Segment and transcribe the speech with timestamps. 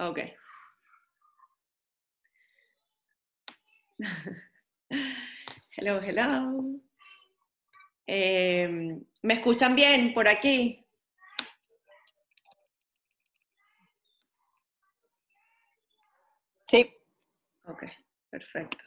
[0.00, 0.18] Ok.
[5.76, 6.80] Hello, hello.
[8.06, 10.84] Em, ¿Me escuchan bien por aquí?
[16.68, 16.92] Sí.
[17.64, 17.84] Ok,
[18.30, 18.84] perfecto.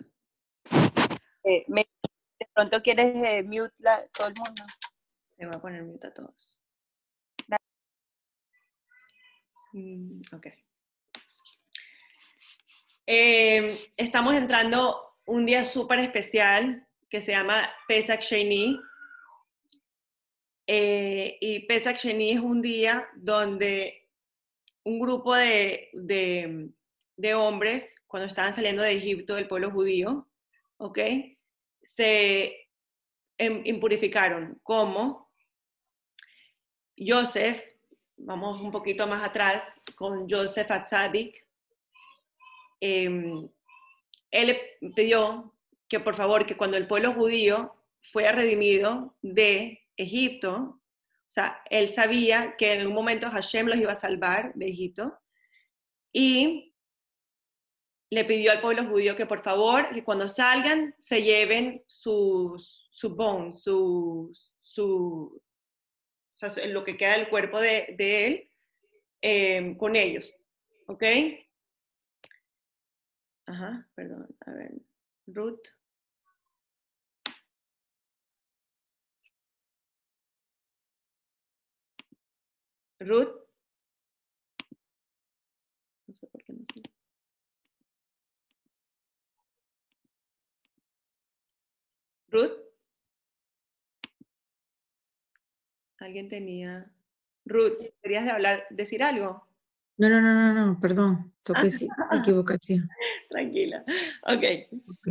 [1.43, 1.87] Eh, me-
[2.39, 4.63] de pronto quieres eh, mute la, todo el mundo.
[5.37, 6.59] Le voy a poner mute a todos.
[9.73, 10.62] Mm, ok.
[13.05, 18.79] Em, estamos entrando un día súper especial que se llama Pesach Sheni.
[20.65, 24.09] Eh, y Pesach Sheni es un día donde
[24.85, 26.69] un grupo de, de,
[27.17, 30.29] de hombres, cuando estaban saliendo de Egipto, del pueblo judío,
[30.77, 30.99] ¿ok?
[31.81, 32.69] Se
[33.37, 34.59] em- impurificaron.
[34.63, 35.29] ¿Cómo?
[36.97, 37.61] Joseph,
[38.15, 41.45] vamos un poquito más atrás, con Joseph Atzadik,
[42.83, 43.49] em,
[44.31, 44.59] él
[44.95, 45.53] pidió
[45.87, 47.73] que por favor, que cuando el pueblo judío
[48.11, 53.93] fue redimido de Egipto, o sea, él sabía que en algún momento Hashem los iba
[53.93, 55.17] a salvar de Egipto,
[56.11, 56.75] y
[58.09, 63.15] le pidió al pueblo judío que por favor, que cuando salgan, se lleven sus su
[63.15, 65.41] bones, su, su,
[66.35, 68.49] o sea, lo que queda del cuerpo de, él,
[69.21, 70.35] eh, con ellos,
[70.87, 71.03] ¿ok?
[73.53, 74.71] Ajá, perdón, a ver,
[75.27, 75.61] Ruth.
[82.99, 83.45] Ruth.
[86.07, 86.81] No sé por qué no sé.
[92.29, 92.57] Ruth.
[95.99, 96.91] ¿Alguien tenía?
[97.45, 99.47] Ruth, ¿querías de hablar, decir algo?
[99.97, 102.89] No, no, no, no, no, perdón, toqué sí, equivocación.
[103.29, 103.83] Tranquila.
[104.23, 104.43] Ok.
[104.71, 105.07] Ok.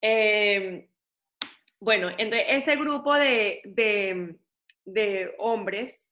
[0.00, 0.88] Eh,
[1.80, 4.38] bueno, entonces ese grupo de, de,
[4.84, 6.10] de hombres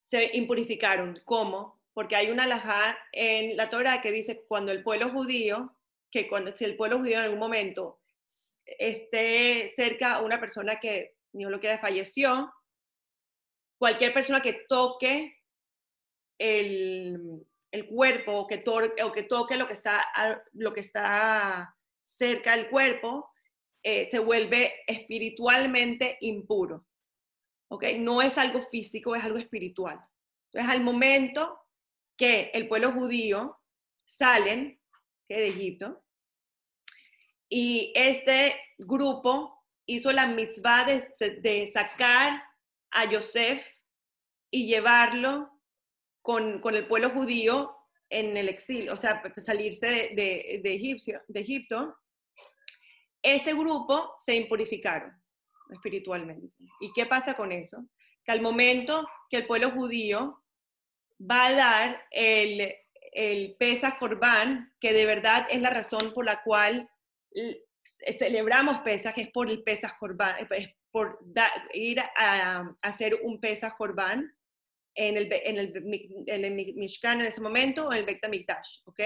[0.00, 1.20] se impurificaron.
[1.24, 1.80] ¿Cómo?
[1.92, 5.76] Porque hay una alajá en la Torah que dice cuando el pueblo judío,
[6.10, 8.00] que cuando si el pueblo judío en algún momento
[8.64, 12.52] esté cerca a una persona que Dios lo quiera falleció,
[13.78, 15.35] cualquier persona que toque
[16.38, 18.62] el, el cuerpo o que,
[19.02, 20.04] o que toque lo que está,
[20.52, 23.30] lo que está cerca del cuerpo,
[23.82, 26.86] eh, se vuelve espiritualmente impuro.
[27.68, 27.84] ¿ok?
[27.98, 30.00] No es algo físico, es algo espiritual.
[30.50, 31.60] Entonces, al momento
[32.16, 33.60] que el pueblo judío
[34.04, 34.80] salen
[35.28, 36.02] de Egipto,
[37.48, 42.42] y este grupo hizo la mitzvah de, de sacar
[42.90, 43.64] a Yosef
[44.50, 45.55] y llevarlo
[46.26, 47.76] con, con, el pueblo judío
[48.10, 51.96] en el exilio, o sea, salirse de, de, de, de Egipto,
[53.22, 55.12] este grupo se impurificaron
[55.70, 56.52] espiritualmente.
[56.80, 57.86] ¿Y qué pasa con eso?
[58.24, 60.42] Que al momento que el pueblo judío
[61.20, 62.74] va a dar el,
[63.12, 66.90] el Pesach Corban, que de verdad es la razón por la cual
[68.18, 71.20] celebramos Pesach, es por el Pesach Corban, es por
[71.72, 74.35] ir a, hacer un Pesach Corban
[74.96, 79.00] en el, en el, en el Mishkan en ese momento en el Beit HaMikdash, ¿ok?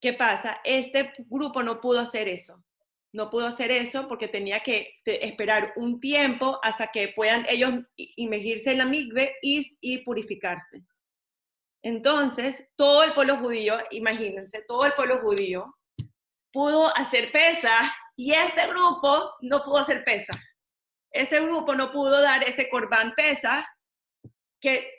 [0.00, 0.60] ¿Qué pasa?
[0.64, 2.62] Este grupo no pudo hacer eso.
[3.12, 8.72] No pudo hacer eso porque tenía que esperar un tiempo hasta que puedan ellos inmergirse
[8.72, 10.84] en la migbe y, y purificarse.
[11.82, 15.76] Entonces, todo el pueblo judío, imagínense, todo el pueblo judío
[16.52, 20.38] pudo hacer pesa y este grupo no pudo hacer pesa.
[21.10, 23.66] Este grupo no pudo dar ese corbán pesa
[24.60, 24.90] que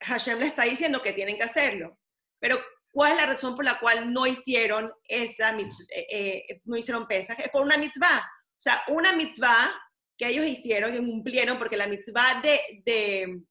[0.00, 1.98] Hashem le está diciendo que tienen que hacerlo.
[2.38, 6.76] Pero, ¿cuál es la razón por la cual no hicieron esa mitzvah, eh, eh, no
[6.76, 7.38] hicieron pesas?
[7.38, 8.18] Es por una mitzvah.
[8.18, 9.72] O sea, una mitzvah
[10.16, 13.42] que ellos hicieron, que cumplieron, porque la mitzvah de, de,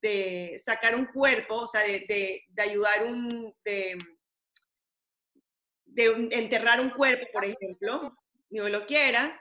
[0.00, 3.98] de, sacar un cuerpo, o sea, de, ayudar un, de,
[6.30, 8.16] enterrar un cuerpo, por ejemplo,
[8.50, 9.40] ni lo quiera,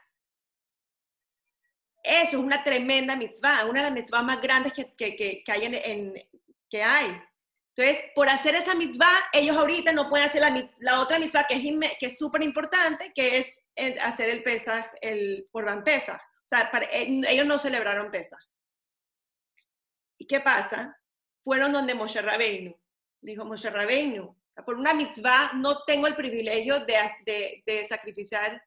[2.07, 5.51] eso es una tremenda mitzvah, una de las mitzvahs más grandes que, que, que, que
[5.51, 6.13] hay en, en,
[6.69, 7.21] que hay.
[7.75, 11.55] Entonces, por hacer esa mitzvah, ellos ahorita no pueden hacer la, la otra mitzvah que
[11.55, 16.19] es que súper importante, que es el, hacer el Pesach, el Corban Pesach.
[16.19, 18.39] O sea, para, ellos no celebraron Pesach.
[20.17, 20.97] ¿Y qué pasa?
[21.43, 22.75] Fueron donde Moshe Rabbeinu.
[23.21, 28.63] Dijo Moshe Rabbeinu, por una mitzvah no tengo el privilegio de, de, de sacrificar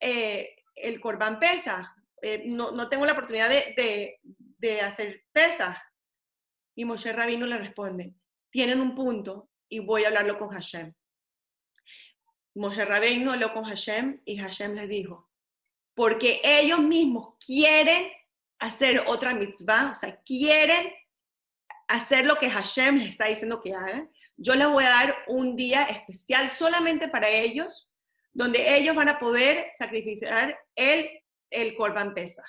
[0.00, 1.86] eh, el Corban Pesach.
[2.26, 4.18] Eh, no, no, tengo la oportunidad de,
[4.58, 5.76] de, hacer Pesach.
[6.74, 8.14] Y Moshe Rabino le responde,
[8.50, 10.94] tienen un punto y voy a hablarlo con Hashem.
[12.54, 15.28] Moshe Rabbeinu habló con Hashem y Hashem les dijo,
[15.94, 18.10] porque ellos mismos quieren
[18.58, 20.94] hacer otra mitzvah, o sea, quieren
[21.88, 25.56] hacer lo que Hashem les está diciendo que hagan, yo les voy a dar un
[25.56, 27.92] día especial solamente para ellos,
[28.32, 31.22] donde ellos van a poder sacrificar el,
[31.54, 32.44] el Korban Pesach.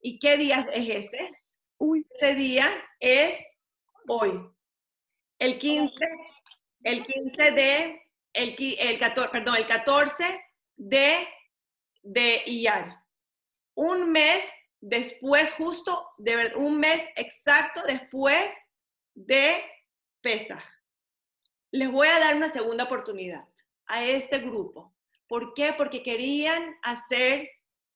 [0.00, 1.30] ¿Y qué día es ese?
[1.78, 2.06] Uy.
[2.10, 2.68] Ese día
[3.00, 3.38] es
[4.08, 4.40] hoy,
[5.38, 5.94] el 15,
[6.82, 8.02] el 15 de
[8.32, 10.44] el, el 14, perdón, el 14
[10.76, 11.28] de,
[12.02, 13.04] de Iyar.
[13.74, 14.44] Un mes
[14.80, 18.48] después, justo, de un mes exacto después
[19.14, 19.64] de
[20.20, 20.64] Pesach.
[21.70, 23.46] Les voy a dar una segunda oportunidad
[23.86, 24.94] a este grupo.
[25.26, 25.74] ¿Por qué?
[25.76, 27.48] Porque querían hacer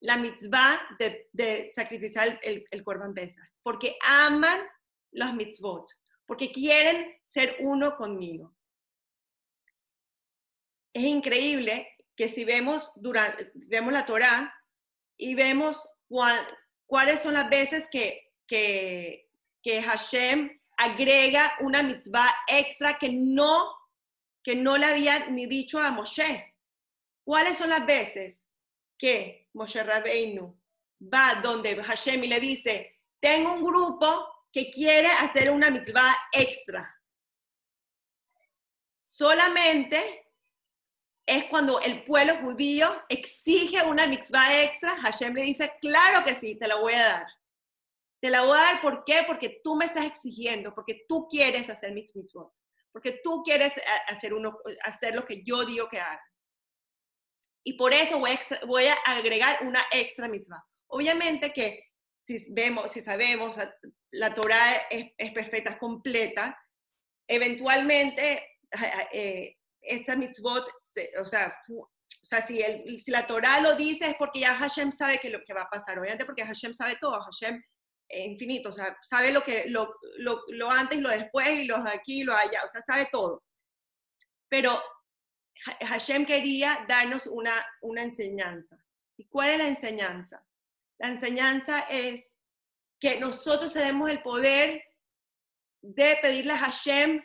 [0.03, 3.51] la mitzvah de, sacrificar el, el Korban Pesach.
[3.63, 4.61] Porque aman
[5.13, 5.91] los mitzvot.
[6.27, 8.55] Porque quieren ser uno conmigo
[10.93, 14.55] es increíble que si vemos, durante, vemos la Torá
[15.17, 15.89] y vemos
[16.87, 19.31] cuáles son las veces que, que,
[19.63, 23.73] que Hashem agrega una mitzvah extra que no,
[24.43, 26.55] que no le había ni dicho a Moshe.
[27.25, 28.42] ¿Cuáles son las veces
[29.03, 30.57] que Moshe Rabbeinu
[31.13, 36.89] va donde Hashem y le dice, tengo un grupo que quiere hacer una mitzvah extra?
[39.05, 40.31] Solamente
[41.27, 46.55] es cuando el pueblo judío exige una mitzvah extra, Hashem le dice, claro que sí,
[46.55, 47.27] te la voy a dar.
[48.21, 49.25] Te la voy a dar, ¿por qué?
[49.27, 52.53] Porque tú me estás exigiendo, porque tú quieres hacer mis mitzvot,
[52.93, 56.23] porque tú quieres eh, hacer, uno, hacer lo que yo digo que haga.
[57.65, 60.65] Y por eso voy a, voy a agregar una extra mitzvah.
[60.89, 61.85] Obviamente que
[62.27, 63.57] si vemos, si sabemos,
[64.11, 66.57] la Torah es, es perfecta, es completa,
[67.29, 68.59] eventualmente
[69.13, 70.67] eh, esta mitzvot
[71.21, 71.89] o sea, o
[72.23, 75.43] sea si, el, si la Torah lo dice es porque ya Hashem sabe que lo
[75.45, 77.63] que va a pasar, obviamente porque Hashem sabe todo, Hashem
[78.09, 81.77] es infinito, o sea, sabe lo que lo, lo, lo antes, lo después y lo
[81.77, 83.43] aquí, lo allá, o sea, sabe todo.
[84.49, 84.83] Pero
[85.81, 88.77] Hashem quería darnos una, una enseñanza.
[89.17, 90.47] ¿Y cuál es la enseñanza?
[90.99, 92.33] La enseñanza es
[92.99, 94.83] que nosotros tenemos el poder
[95.81, 97.21] de pedirle a Hashem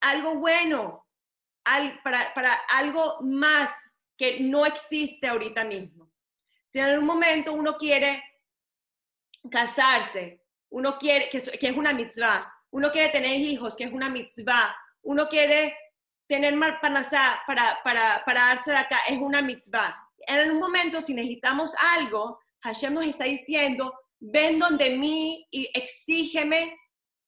[0.00, 1.06] algo bueno,
[2.02, 3.70] para, algo más
[4.16, 6.12] que no existe ahorita mismo.
[6.68, 8.22] Si en algún momento uno quiere
[9.50, 14.76] casarse, uno quiere, que, es una mitzvah, uno quiere tener hijos, que es una mitzvah,
[15.02, 15.76] uno quiere
[16.28, 19.96] tener marpanasá para, para, para darse de acá, es una mitzvah.
[20.26, 26.76] En algún momento, si necesitamos algo, Hashem nos está diciendo, ven donde mí y exígeme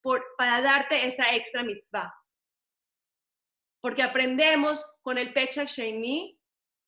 [0.01, 2.13] por, para darte esa extra mitzvah
[3.87, 6.37] porque aprendemos con el Pechak Sheini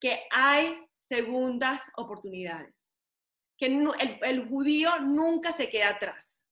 [0.01, 2.93] que hay segundas oportunidades,
[3.57, 6.43] que el, judío nunca se queda atrás.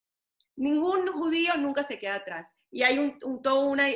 [0.55, 2.55] Ningún judío nunca se queda atrás.
[2.77, 3.87] Y hay un, una,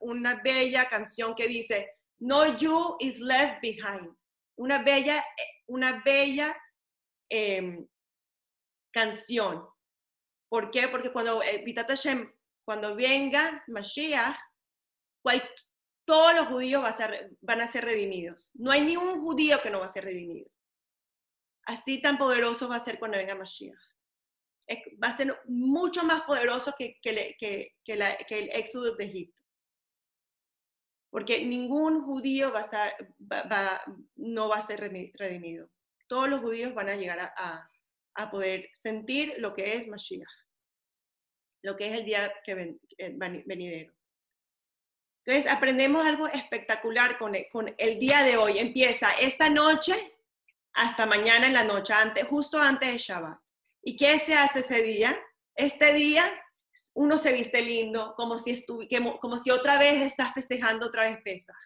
[0.00, 4.16] una bella canción que dice, No Jew is left behind.
[4.56, 5.24] Una bella,
[5.66, 6.56] una bella
[7.28, 7.84] em,
[8.92, 9.66] canción.
[10.48, 10.86] ¿Por qué?
[10.86, 11.64] Porque cuando, eh,
[12.64, 14.38] cuando venga Mashiach,
[15.20, 15.42] cual,
[16.04, 16.80] todos los judíos
[17.40, 18.52] van a ser redimidos.
[18.54, 20.48] No hay ni un judío que no va a ser redimido.
[21.66, 23.91] Así tan poderoso va a ser cuando venga Mashiach.
[25.02, 29.42] Va a ser mucho más poderoso que, el éxodo de Egipto.
[31.10, 33.84] Porque ningún judío va a
[34.16, 35.68] no va a ser redimido.
[36.06, 37.68] Todos los judíos van a llegar a,
[38.30, 40.28] poder sentir lo que es Mashiach,
[41.62, 42.80] lo que es el día que ven,
[43.46, 43.92] venidero.
[45.24, 48.58] Entonces, aprendemos algo espectacular con el, con el día de hoy.
[48.58, 50.16] Empieza esta noche
[50.72, 53.41] hasta mañana en la noche, antes, justo antes de Shabbat.
[53.82, 55.18] ¿Y qué se hace ese día?
[55.54, 56.32] Este día
[56.94, 58.64] uno se viste lindo, como si,
[59.20, 61.56] como si otra vez estás festejando otra vez Pesach.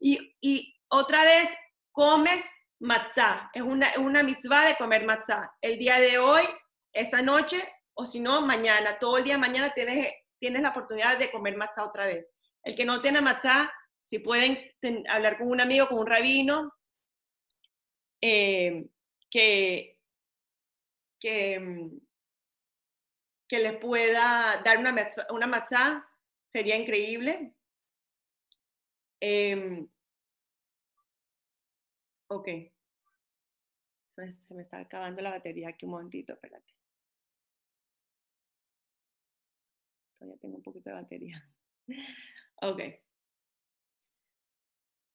[0.00, 1.48] Y, y otra vez
[1.92, 2.42] comes
[2.80, 3.50] matzah.
[3.52, 5.54] Es una, una mitzvah de comer matzah.
[5.60, 6.42] El día de hoy,
[6.92, 7.62] esa noche,
[7.94, 11.84] o si no, mañana, todo el día mañana tienes, tienes la oportunidad de comer matzah
[11.84, 12.26] otra vez.
[12.62, 14.58] El que no tiene matzá, si pueden
[15.08, 16.72] hablar con un amigo, con un rabino,
[18.20, 18.86] eh,
[19.30, 19.93] que,
[21.24, 22.00] que, mm,
[23.48, 24.94] que les pueda dar una,
[25.30, 26.06] una matzá,
[26.48, 27.54] sería increíble.
[29.22, 29.86] Eh,
[32.28, 32.48] ok.
[34.16, 36.74] Se me está acabando la batería aquí un momentito, espérate.
[40.18, 41.48] Todavía tengo un poquito de batería.
[42.62, 42.80] Ok.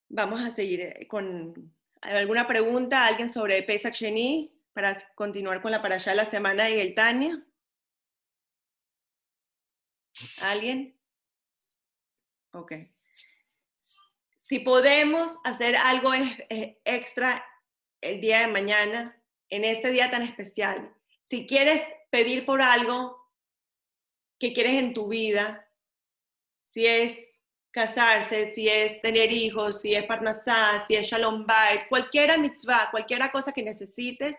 [0.10, 5.82] Vamos a seguir eh, con alguna pregunta, alguien sobre Pesach Sheni para continuar con la
[5.82, 7.46] para allá la semana y el Tania.
[10.42, 10.98] ¿Alguien?
[12.54, 12.72] Ok.
[14.42, 16.12] Si podemos hacer algo
[16.86, 17.46] extra
[18.00, 20.96] el día de mañana, en este día tan especial,
[21.26, 23.18] si quieres pedir por algo
[24.40, 25.70] que quieres en tu vida,
[26.70, 27.20] si es
[27.72, 33.30] casarse, si es tener hijos, si es parnasá, si es shalom bait, cualquiera mitzvah, cualquiera
[33.30, 34.38] cosa que necesites,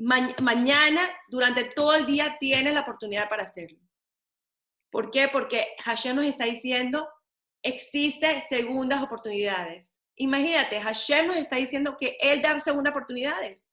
[0.00, 3.78] mañana, durante todo el día, tienes la oportunidad para hacerlo.
[4.90, 5.28] ¿Por qué?
[5.28, 7.08] Porque Hashem nos está diciendo,
[7.62, 9.86] existe segundas oportunidades.
[10.16, 13.68] Imagínate, Hashem nos está diciendo que Él da segundas oportunidades.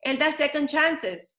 [0.00, 1.36] Él da second chances.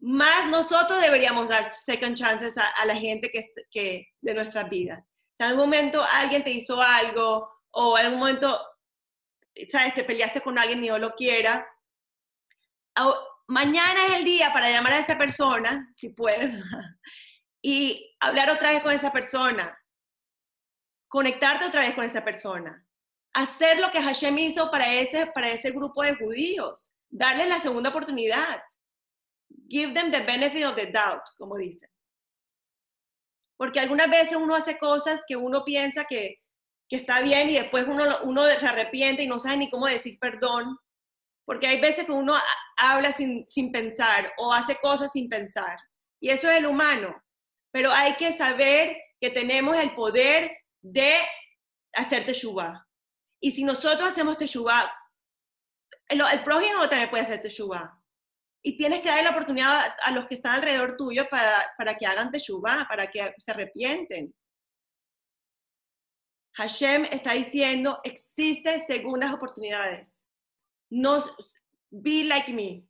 [0.00, 5.08] Más nosotros deberíamos dar second chances a, la gente que, que, de nuestras vidas.
[5.32, 8.60] Si en algún momento alguien te hizo algo o en algún momento,
[9.68, 11.66] sabes, te peleaste con alguien y no lo quiera,
[13.46, 16.54] mañana es el día para llamar a esa persona, si puedes,
[17.62, 19.78] y hablar otra vez con esa persona,
[21.08, 22.84] conectarte otra vez con esa persona,
[23.34, 27.90] hacer lo que Hashem hizo para ese, para ese grupo de judíos, darles la segunda
[27.90, 28.62] oportunidad.
[29.68, 31.88] Give them the benefit of the doubt, como dicen.
[33.56, 36.40] Porque algunas veces uno hace cosas que uno piensa que,
[36.88, 40.18] que está bien y después uno, uno se arrepiente y no sabe ni cómo decir
[40.18, 40.76] perdón.
[41.46, 42.34] Porque hay veces que uno
[42.76, 45.76] habla sin, sin pensar o hace cosas sin pensar.
[46.20, 47.14] Y eso es el humano.
[47.70, 51.16] Pero hay que saber que tenemos el poder de
[51.94, 52.86] hacer teshuva.
[53.40, 54.90] Y si nosotros hacemos teshuva,
[56.08, 58.00] el, el prójimo también puede hacer teshuva.
[58.62, 62.06] Y tienes que darle la oportunidad a, los que están alrededor tuyo para, para que
[62.06, 64.34] hagan teshuva, para que se arrepienten.
[66.56, 70.23] Hashem está diciendo, existen segundas oportunidades.
[70.94, 71.24] No,
[71.90, 72.86] be like me.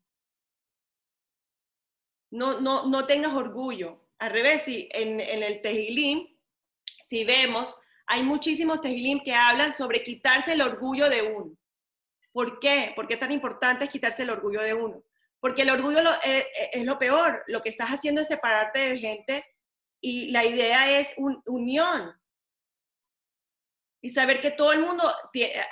[2.31, 4.09] No, no, no tengas orgullo.
[4.19, 6.27] Al revés, si en, el Tehilim,
[7.03, 7.75] si vemos,
[8.07, 11.57] hay muchísimos Tehilim que hablan sobre quitarse el orgullo de uno.
[12.31, 12.93] ¿Por qué?
[12.95, 15.03] ¿Por qué es tan importante quitarse el orgullo de uno?
[15.41, 17.43] Porque el orgullo eh, eh, es, lo peor.
[17.47, 19.47] Lo que estás haciendo es separarte de gente
[20.03, 21.15] y la idea es
[21.47, 22.13] unión.
[24.05, 25.11] Y saber que todo el mundo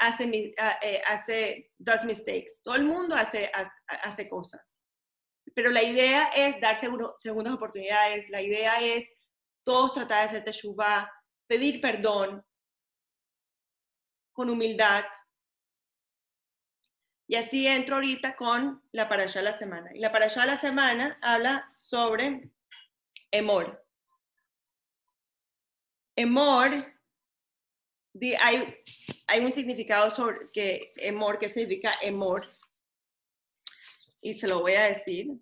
[0.01, 2.61] hace, eh, hace does mistakes.
[2.63, 3.53] Todo el mundo hace,
[3.87, 4.79] hace cosas.
[5.55, 8.31] Pero la idea es dar segundas oportunidades.
[8.31, 9.07] La idea es
[9.63, 11.13] todos tratar de hacer teshuva,
[11.47, 12.43] pedir perdón
[14.33, 15.05] con humildad
[17.33, 19.91] y así entro ahorita con la allá de la semana.
[19.95, 22.51] Y la allá de la semana habla sobre
[23.31, 23.83] Emor.
[26.15, 26.93] Emor,
[28.39, 28.77] hay,
[29.27, 32.51] hay un significado sobre que Emor, que significa Emor.
[34.21, 35.33] Y se lo voy a decir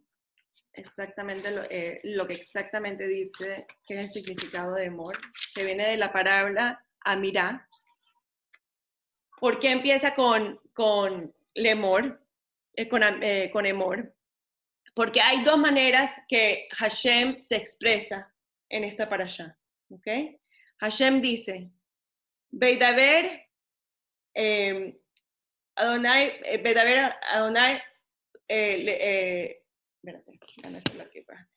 [0.73, 5.19] exactamente lo, eh, lo, que exactamente dice que es el significado de Emor,
[5.55, 7.69] que viene de la palabra Amirá.
[9.39, 12.25] ¿Por qué empieza con, con Lemor,
[12.75, 13.67] eh, con, eh, con
[14.95, 18.33] porque hay dos maneras que Hashem se expresa
[18.69, 19.59] en esta parasha.
[19.89, 20.07] ¿ok?
[20.79, 21.71] Hashem dice,
[22.51, 23.49] Beidaber,
[24.35, 24.99] eh,
[25.77, 27.81] Adonai, eh, Beidaber, Adonai,
[28.49, 29.63] eh,
[30.03, 31.49] espérate, déjame aquí para.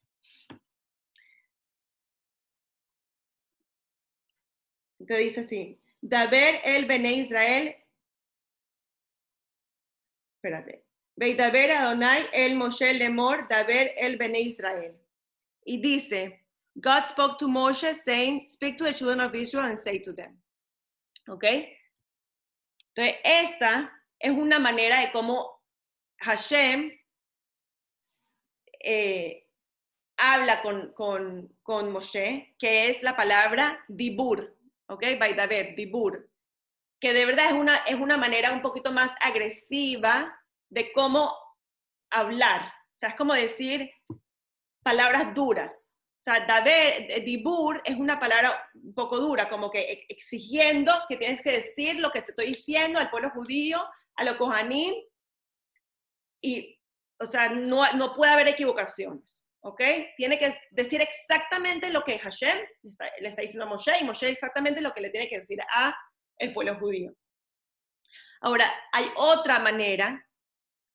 [5.00, 7.76] Entonces dice así, Daber el Bene Israel
[10.44, 10.84] espérate.
[11.16, 14.96] Veidaber Adonai el Moshe Lemor Daber el Bene Israel.
[15.66, 16.42] Y dice,
[16.76, 20.38] God spoke to Moshe saying, speak to the children of Israel and say to them.
[21.28, 21.46] ¿Ok?
[22.96, 25.62] Entonces, esta es una manera de cómo
[26.20, 26.92] Hashem
[28.80, 29.48] eh,
[30.18, 35.04] habla con, con, con, Moshe, que es la palabra dibur, ¿ok?
[35.20, 36.30] Vaidaber, dibur,
[37.00, 40.40] que de verdad es una, es una manera un poquito más agresiva
[40.70, 41.34] de cómo
[42.10, 42.62] hablar.
[42.94, 43.92] O sea, es como decir
[44.84, 45.93] palabras duras.
[46.24, 51.42] O sea, daber, dibur es una palabra un poco dura, como que exigiendo que tienes
[51.42, 54.94] que decir lo que te estoy diciendo al pueblo judío, a los kohanim,
[56.42, 56.80] y,
[57.20, 59.82] o sea, no, no puede haber equivocaciones, ¿ok?
[60.16, 62.58] Tiene que decir exactamente lo que Hashem
[63.20, 65.94] le está, diciendo a Moshe, y Moshe exactamente lo que le tiene que decir a
[66.38, 67.14] el pueblo judío.
[68.40, 70.26] Ahora, hay otra manera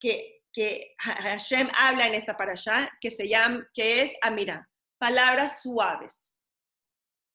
[0.00, 4.66] que, que Hashem habla en esta parasha que se llama, que es Amira,
[4.98, 6.40] palabras suaves.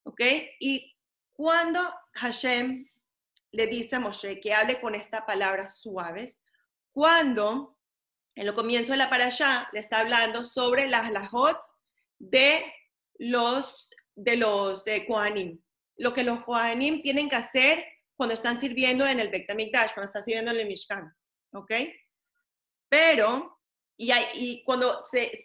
[0.04, 0.20] ¿Ok?
[0.60, 0.94] Y
[1.32, 1.80] cuando
[2.14, 2.86] Hashem
[3.52, 6.42] le dice a Moshe que hable con estas palabras suaves,
[6.92, 7.78] cuando
[8.34, 11.58] en el comienzo de la allá le está hablando sobre las lahot
[12.18, 12.72] de
[13.18, 15.60] los de los de Kohanim.
[15.96, 17.84] Lo que los Kohanim tienen que hacer
[18.16, 21.12] cuando están sirviendo en el Bet cuando están sirviendo en el Mishkan,
[21.52, 21.72] ¿ok?
[22.88, 23.53] Pero,
[23.96, 25.04] y, y, cuando,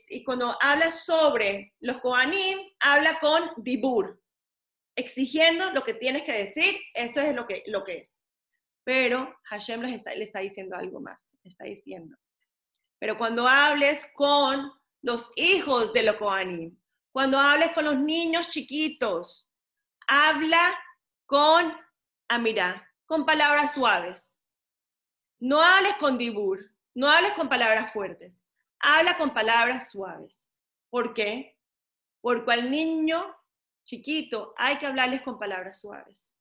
[0.09, 0.25] y
[0.61, 4.21] habla sobre los Kohanim, habla con Dibur,
[4.95, 8.25] exigiendo lo que tienes que decir, esto es lo que, es.
[8.83, 12.17] Pero Hashem les está, le está diciendo algo más, está diciendo.
[12.99, 16.77] Pero cuando hables con los hijos de los Kohanim,
[17.11, 19.49] cuando hables con los niños chiquitos,
[20.07, 20.77] habla
[21.25, 21.73] con
[22.27, 24.35] Amira, con palabras suaves.
[25.39, 26.59] No hables con Dibur,
[26.93, 28.38] no hables con palabras fuertes,
[28.79, 30.50] habla con palabras suaves.
[30.89, 31.57] ¿Por qué?
[32.21, 33.36] Porque al niño
[33.86, 36.36] chiquito hay que hablarles con palabras suaves.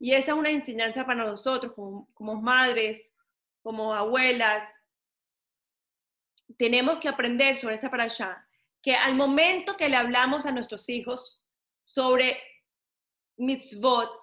[0.00, 3.04] Y esa es una enseñanza para nosotros como, madres,
[3.62, 4.64] como abuelas.
[6.56, 8.46] Tenemos que aprender sobre esa para allá,
[8.82, 11.42] que al momento que le hablamos a nuestros hijos
[11.84, 12.40] sobre
[13.36, 14.14] mitzvot,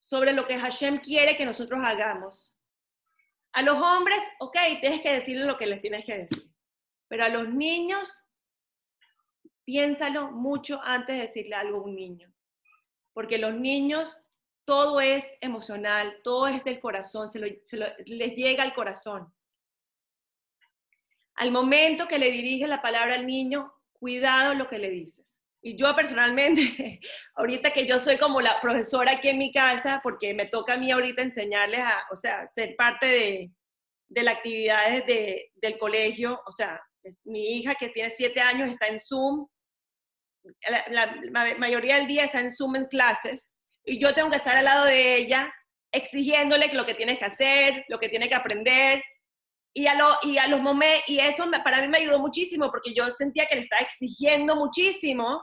[0.00, 2.54] sobre lo que Hashem quiere que nosotros hagamos,
[3.52, 6.47] a los hombres, ok, tienes que decirle lo que les tienes que decir.
[7.08, 8.26] Pero a los niños,
[9.64, 12.32] piénsalo mucho antes de decirle algo a un niño.
[13.12, 14.24] Porque los niños,
[14.64, 19.32] todo es emocional, todo es del corazón, se, les llega al corazón.
[21.34, 25.36] Al momento que le diriges la palabra al niño, cuidado lo que le dices.
[25.60, 27.00] Y yo personalmente,
[27.34, 30.78] ahorita que yo soy como la profesora aquí en mi casa, porque me toca a
[30.78, 33.52] mí ahorita enseñarles a, o sea, ser parte de,
[34.08, 36.80] de las actividades de, del colegio, o sea,
[37.24, 39.46] mi hija que tiene siete años está en Zoom,
[40.90, 41.14] la,
[41.58, 44.84] mayoría del día está en Zoom en clases, y yo tengo que estar al lado
[44.84, 45.52] de ella
[45.92, 49.02] exigiéndole lo que tiene que hacer, lo que tiene que aprender,
[49.74, 52.92] y a, lo, y a los momentos, y eso para mí me ayudó muchísimo porque
[52.92, 55.42] yo sentía que le estaba exigiendo muchísimo,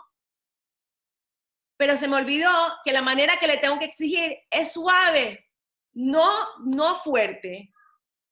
[1.78, 2.52] pero se me olvidó
[2.84, 5.46] que la manera que le tengo que exigir es suave,
[5.94, 6.30] no,
[6.66, 7.72] no fuerte,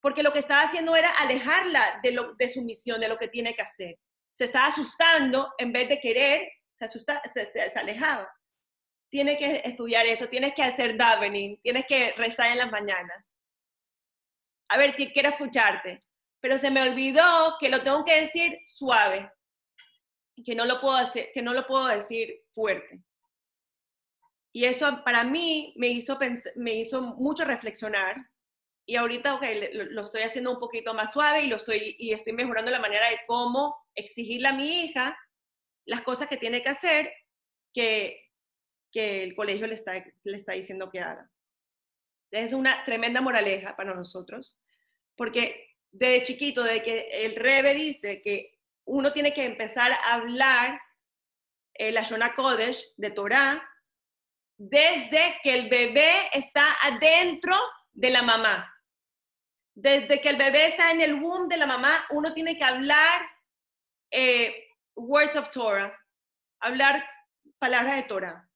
[0.03, 3.29] porque lo que estaba haciendo era alejarla de, lo, de su misión, de lo que
[3.29, 3.97] tiene que hacer.
[4.37, 8.29] Se estaba asustando en vez de querer, se, asusta, se, se, alejaba.
[9.09, 13.33] Tienes que estudiar eso, tienes que hacer davening, tienes que rezar en las mañanas
[14.73, 16.03] a ver, quiero escucharte,
[16.39, 19.31] pero se me olvidó que lo tengo que decir suave,
[20.43, 23.03] que no lo puedo, hacer, que no lo puedo decir fuerte.
[24.51, 26.17] Y eso para mí me hizo,
[26.55, 28.17] me hizo mucho reflexionar.
[28.85, 29.39] Y ahorita
[29.73, 33.09] lo, estoy haciendo un poquito más suave y, lo estoy, y estoy mejorando la manera
[33.09, 35.17] de cómo exigirle a mi hija
[35.85, 37.11] las cosas que tiene que hacer
[37.73, 38.29] que,
[38.91, 39.93] que el colegio le está,
[40.23, 41.29] le está diciendo que haga.
[42.31, 44.57] Es una tremenda moraleja para nosotros
[45.15, 50.81] porque de chiquito, de que el Rebe dice que uno tiene que empezar a hablar
[51.75, 53.69] eh, la Shona Kodesh de Torah
[54.57, 57.55] desde que el bebé está adentro
[57.91, 58.72] de la mamá.
[59.75, 63.21] Desde que el bebé está en el womb de la mamá, uno tiene que hablar
[64.11, 65.97] eh, words of Torah,
[66.59, 67.03] hablar
[67.59, 68.49] palabras de Torah,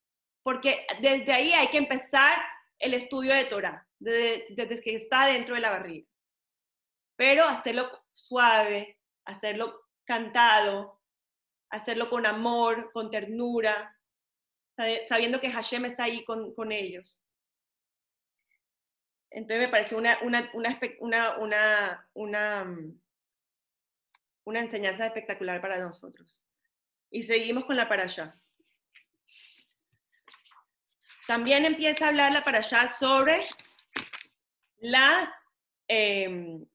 [0.43, 2.39] porque desde ahí hay que empezar
[2.79, 6.07] el estudio de Torah, desde, desde que está dentro de la barriga
[7.17, 11.01] pero hacerlo suave, hacerlo cantado,
[11.69, 13.93] hacerlo con amor, con ternura,
[15.07, 17.21] sabiendo que Hashem está ahí con, con ellos.
[19.37, 20.49] Entonces me pareció una, una,
[21.37, 22.99] una, una, mm,
[24.45, 26.43] una enseñanza espectacular para nosotros.
[27.11, 28.35] Y seguimos con la para allá.
[31.27, 33.45] También empieza a hablar la para allá sobre
[34.79, 35.29] las
[35.87, 36.65] eh,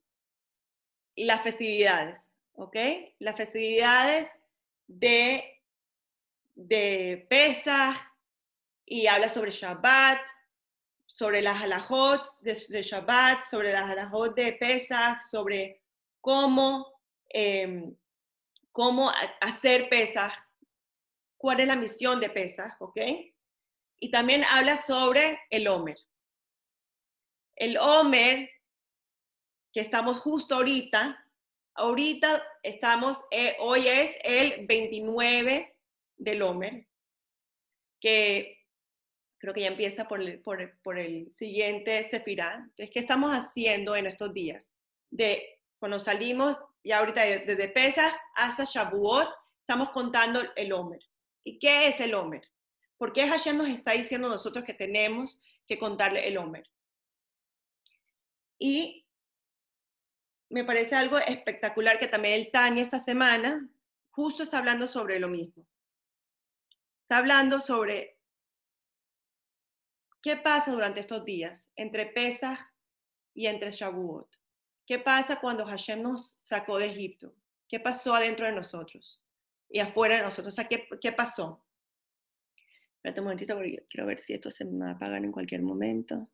[1.16, 2.22] las festividades,
[2.53, 2.77] ¿ok?
[3.18, 4.31] Las festividades
[4.87, 5.64] de,
[6.55, 7.98] de Pesach
[8.85, 10.20] y habla sobre Shabbat,
[11.14, 15.83] sobre las halajot de, Shabbat, sobre las halajot de Pesach, sobre
[16.20, 17.94] cómo, em,
[18.72, 20.33] cómo hacer Pesach,
[21.37, 22.96] cuál es la misión de Pesach, ¿ok?
[24.01, 25.98] Y también habla sobre el Homer.
[27.57, 28.48] El Homer
[29.72, 31.18] que estamos justo ahorita.
[31.75, 35.75] Ahorita estamos, eh, hoy es el 29
[36.16, 36.87] del Homer,
[38.01, 38.62] que
[39.42, 42.61] creo que ya empieza por el, por, por el siguiente Sefirá.
[42.62, 44.68] Entonces, ¿qué estamos haciendo en estos días?
[45.11, 49.28] De cuando salimos, ya ahorita desde Pesach hasta Shavuot,
[49.59, 51.00] estamos contando el Homer.
[51.42, 52.48] ¿Y qué es el Homer?
[52.96, 56.70] ¿Por qué Hashem nos está diciendo nosotros que tenemos que contarle el Homer?
[58.61, 59.09] Y
[60.50, 63.68] me parece algo espectacular que también el Tania esta semana
[64.12, 65.66] justo está hablando sobre lo mismo.
[67.02, 68.22] Está hablando sobre
[70.23, 72.61] qué pasa durante estos días entre Pesach
[73.35, 74.29] y entre Shavuot.
[74.87, 77.35] ¿Qué pasa cuando Hashem nos sacó de Egipto?
[77.69, 79.21] ¿Qué pasó adentro de nosotros
[79.69, 80.53] y afuera de nosotros?
[80.53, 81.65] O sea, ¿qué, qué pasó?
[82.97, 85.63] Espérate un momentito porque quiero ver si esto se me va a apagar en cualquier
[85.63, 86.29] momento.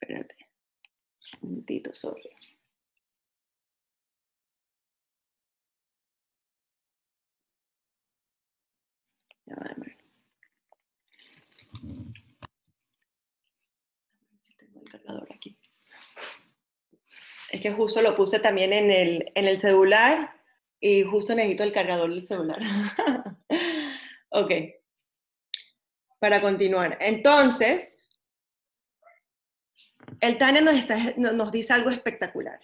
[0.00, 0.36] Espérate.
[1.40, 2.30] Un momentito, sorry.
[9.46, 9.98] Ya va, déjame ver.
[14.42, 15.56] Si tengo el cargador aquí.
[17.50, 20.32] Es que justo lo puse también en el, en el celular
[20.80, 22.58] y justo necesito el cargador del celular.
[24.30, 24.50] ok.
[26.18, 26.96] Para continuar.
[27.00, 27.96] Entonces,
[30.20, 32.58] el Tania nos, está- no- nos dice algo espectacular.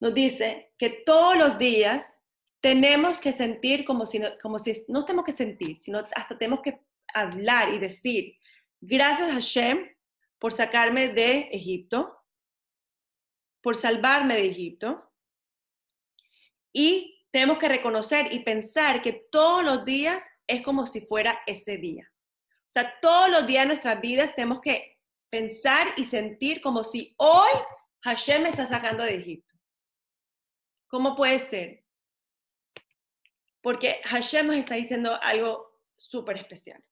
[0.00, 2.12] Nos dice que todos los días
[2.60, 6.60] tenemos que sentir como si no, como si no tenemos que sentir, sino hasta tenemos
[6.62, 6.80] que
[7.14, 8.34] hablar y decir,
[8.80, 9.88] gracias a Hashem
[10.38, 12.16] por sacarme de Egipto,
[13.62, 15.12] por salvarme de Egipto.
[16.72, 21.78] Y tenemos que reconocer y pensar que todos los días es como si fuera ese
[21.78, 22.10] día.
[22.68, 24.98] O sea, todos los días de nuestras vidas tenemos que
[25.30, 27.50] pensar y sentir como si hoy
[28.04, 29.54] Hashem me está sacando de Egipto.
[30.88, 31.84] ¿Cómo puede ser?
[33.60, 36.82] Porque Hashem nos está diciendo algo súper especial.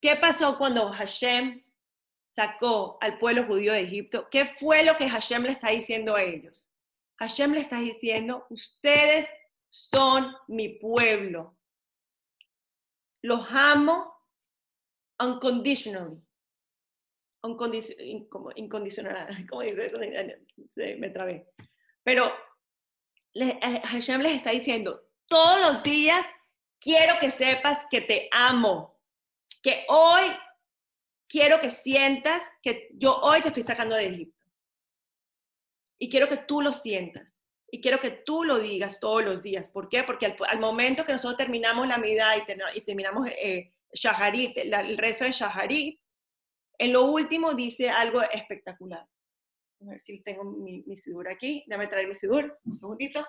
[0.00, 1.65] ¿Qué pasó cuando Hashem
[2.36, 4.28] sacó al pueblo judío de Egipto?
[4.30, 6.68] ¿Qué fue lo que Hashem le está diciendo a ellos?
[7.18, 9.26] Hashem le está diciendo, ustedes
[9.70, 11.56] son mi pueblo.
[13.22, 14.14] Los amo
[15.18, 16.22] unconditionally.
[17.40, 19.98] Como incondicional, ¿cómo dice eso?
[20.74, 21.48] Me trabé.
[22.02, 22.32] Pero
[23.34, 26.24] eh, Hashem les está diciendo, todos los días
[26.80, 29.00] quiero que sepas que te amo,
[29.62, 30.24] que hoy
[31.28, 34.46] quiero que sientas que yo hoy te estoy sacando de Egipto.
[35.98, 37.40] Y quiero que tú lo sientas.
[37.70, 39.68] Y quiero que tú lo digas todos los días.
[39.68, 40.04] ¿Por qué?
[40.04, 44.56] Porque al, al momento que nosotros terminamos la midá y, ten- y terminamos eh, Shaharit,
[44.66, 46.00] la- el resto de Shaharit,
[46.78, 49.06] en lo último dice algo espectacular.
[49.80, 51.64] A ver si tengo mi, mi sidur aquí.
[51.66, 52.56] Déjame traer mi sidur.
[52.64, 53.26] Un segundito.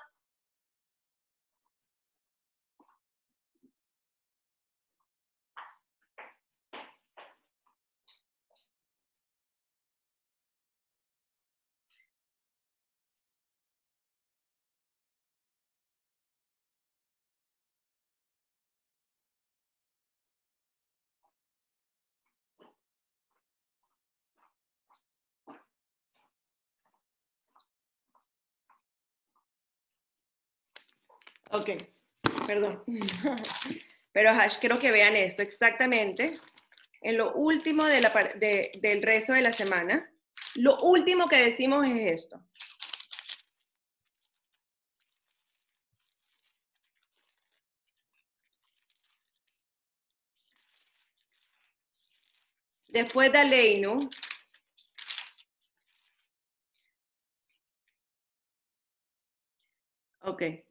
[31.51, 31.69] Ok,
[32.45, 32.83] perdón.
[34.11, 36.39] Pero Hash, quiero que vean esto exactamente.
[37.01, 40.11] En lo último de la de- del resto de la semana,
[40.55, 42.41] lo último que decimos es esto.
[52.89, 54.09] Después de Aleinu,
[60.21, 60.66] ok.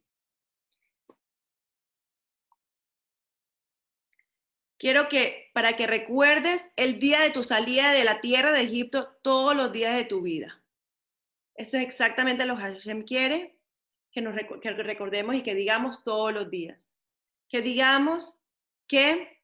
[4.78, 9.16] Quiero que, para que recuerdes el día de tu salida de la tierra de Egipto
[9.22, 10.62] todos los días de tu vida.
[11.54, 13.58] Eso es exactamente lo que Hashem quiere,
[14.12, 16.96] que nos que recordemos y que digamos todos los días.
[17.48, 18.36] Que digamos
[18.86, 19.40] que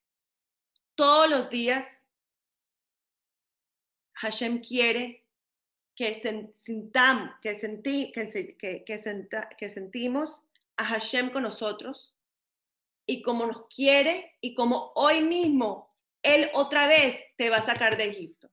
[0.94, 1.98] todos los días
[4.14, 5.26] Hashem quiere
[5.96, 10.44] que sen- sintamos, que, sentí, que, se- que- que senta- que sentimos
[10.76, 12.11] a Hashem con nosotros
[13.06, 17.96] y como nos quiere y como hoy mismo Él otra vez te va a sacar
[17.96, 18.50] de Egipto.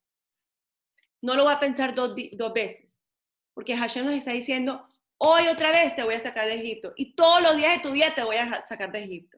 [1.22, 3.04] No lo va a pensar dos, dos veces,
[3.54, 7.14] porque Hashem nos está diciendo, hoy otra vez te voy a sacar de Egipto y
[7.14, 9.38] todos los días de tu vida te voy a sacar de Egipto.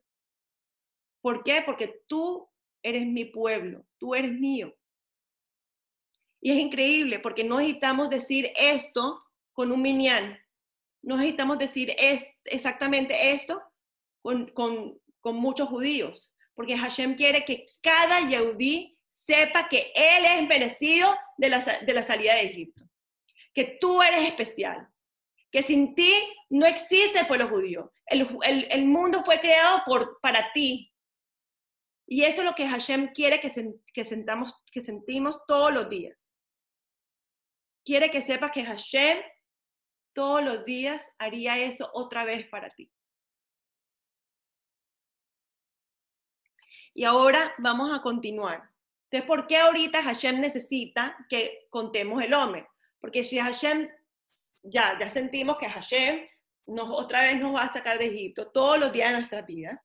[1.22, 1.62] ¿Por qué?
[1.66, 2.50] Porque tú
[2.84, 4.76] eres mi pueblo, tú eres mío.
[6.42, 10.40] Y es increíble porque no necesitamos decir esto con un minyan.
[11.04, 13.62] No necesitamos decir es, exactamente esto
[14.22, 16.34] con, con, con muchos judíos.
[16.54, 22.04] Porque Hashem quiere que cada yehudí sepa que él es merecido de la, de la
[22.04, 22.84] salida de Egipto.
[23.54, 24.88] Que tú eres especial.
[25.52, 26.14] Que sin ti
[26.50, 27.92] no existe el pueblo judío.
[28.06, 30.94] El, ju- el- el mundo fue creado por, para ti.
[32.08, 33.52] Y eso es lo que Hashem quiere que,
[33.94, 36.32] que, sentamos, que sentimos todos los días.
[37.86, 39.20] Quiere que sepas que Hashem
[40.14, 42.92] todos los días haría eso otra vez para ti.
[46.94, 48.70] Y ahora vamos a continuar.
[49.10, 52.66] Entonces, ¿por qué ahorita Hashem necesita que contemos el Omer?
[53.00, 53.86] Porque si Hashem,
[54.64, 56.28] ya, sentimos que Hashem
[56.68, 59.78] nos, otra vez nos va a sacar de Egipto todos los días de nuestras vidas.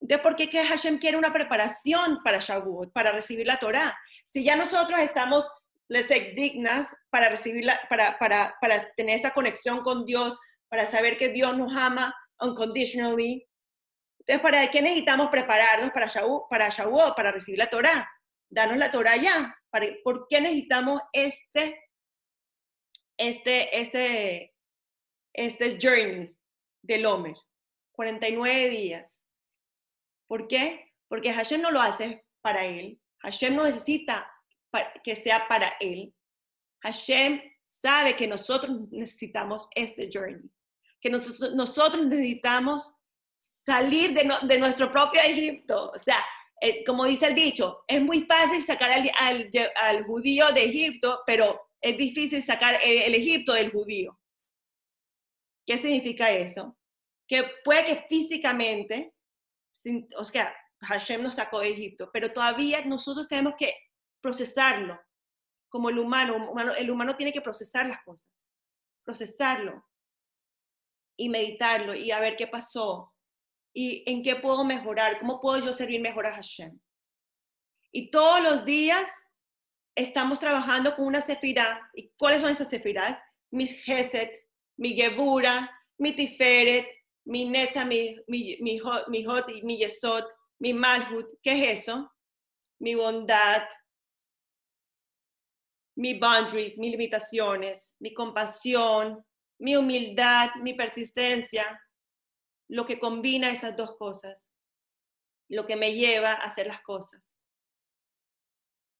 [0.00, 3.96] Entonces, ¿por qué que Hashem quiere una preparación para Shavuot, para recibir la Torah?
[4.24, 5.48] Si ya nosotros estamos,
[5.88, 11.30] les dignas para recibir para, para, para tener esta conexión con Dios, para saber que
[11.30, 13.47] Dios nos ama unconditionally,
[14.28, 16.70] entonces, ¿para qué necesitamos prepararnos para Shavuot, para,
[17.14, 18.06] para recibir la Torah?
[18.50, 19.58] Danos la Torah ya.
[20.04, 21.82] ¿Por qué necesitamos este,
[23.16, 24.54] este, este,
[25.32, 26.36] este journey
[26.82, 27.36] del Homer?
[27.92, 29.22] 49 días.
[30.26, 30.92] ¿Por qué?
[31.08, 33.00] Porque Hashem no lo hace para él.
[33.20, 34.30] Hashem no necesita
[35.02, 36.14] que sea para él.
[36.82, 40.50] Hashem sabe que nosotros necesitamos este journey.
[41.00, 42.94] Que nosotros necesitamos
[43.68, 45.90] salir de, nuestro propio Egipto.
[45.94, 46.24] O sea,
[46.58, 51.98] eh, como dice el dicho, es muy fácil sacar al, judío de Egipto, pero es
[51.98, 54.18] difícil sacar el, Egipto del judío.
[55.66, 56.78] ¿Qué significa eso?
[57.28, 59.12] Que puede que físicamente,
[60.16, 63.74] o sea, Hashem nos sacó de Egipto, pero todavía nosotros tenemos que
[64.22, 64.98] procesarlo.
[65.68, 68.30] Como el humano, el humano tiene que procesar las cosas,
[69.04, 69.84] procesarlo
[71.18, 73.12] y meditarlo y a ver qué pasó,
[73.72, 76.78] y en qué puedo mejorar, cómo puedo yo servir mejor a Hashem.
[77.92, 79.04] Y todos los días
[79.94, 81.90] estamos trabajando con una sefirá.
[81.94, 83.18] ¿Y cuáles son esas sefirás?
[83.50, 84.32] Mi Geset,
[84.76, 86.86] mi Gebura, mi Tiferet,
[87.24, 90.24] mi Neta, mi, mi, mi, mi Hot, mi Yesod,
[90.58, 91.26] mi Malhut.
[91.42, 92.12] ¿Qué es eso?
[92.80, 93.64] Mi bondad,
[95.96, 99.24] mi boundaries, mis limitaciones, mi compasión,
[99.58, 101.80] mi humildad, mi persistencia,
[102.68, 104.52] lo que combina esas dos cosas,
[105.48, 107.36] lo que me lleva a hacer las cosas.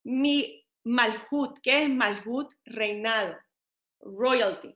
[0.04, 2.52] Mi malhut, ¿qué es malhut?
[2.64, 3.36] Reinado,
[4.00, 4.74] royalty.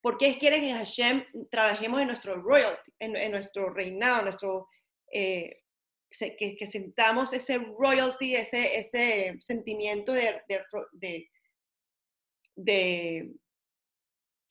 [0.00, 4.68] ¿Por qué quiere que Hashem trabajemos en nuestro royalty, en, nuestro reinado, nuestro,
[5.12, 5.62] eh,
[6.10, 10.42] que, sentamos ese royalty, ese, ese sentimiento de,
[12.56, 13.32] de,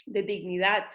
[0.06, 0.90] de dignidad,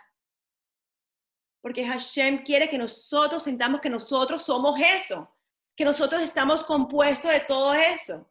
[1.67, 5.29] porque Hashem quiere que nosotros sintamos que nosotros somos eso,
[5.77, 8.31] que nosotros estamos compuestos de todo eso.